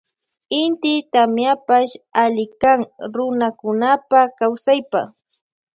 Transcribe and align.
Inti 0.61 0.93
tamiapash 1.13 1.93
allikan 2.23 2.79
runakunapa 3.13 4.19
kawsaypa. 4.37 5.01